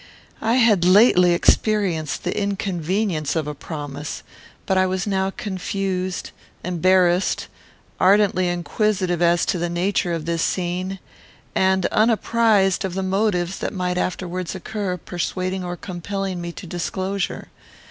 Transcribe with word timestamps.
I 0.41 0.55
had 0.55 0.83
lately 0.83 1.31
experienced 1.33 2.23
the 2.23 2.35
inconvenience 2.35 3.35
of 3.35 3.45
a 3.45 3.53
promise; 3.53 4.23
but 4.65 4.75
I 4.75 4.87
was 4.87 5.05
now 5.05 5.29
confused, 5.29 6.31
embarrassed, 6.63 7.47
ardently 7.99 8.47
inquisitive 8.47 9.21
as 9.21 9.45
to 9.45 9.59
the 9.59 9.69
nature 9.69 10.11
of 10.11 10.25
this 10.25 10.41
scene, 10.41 10.97
and 11.53 11.85
unapprized 11.91 12.83
of 12.83 12.95
the 12.95 13.03
motives 13.03 13.59
that 13.59 13.73
might 13.73 13.99
afterwards 13.99 14.55
occur, 14.55 14.97
persuading 14.97 15.63
or 15.63 15.77
compelling 15.77 16.41
me 16.41 16.51
to 16.53 16.65
disclosure. 16.65 17.49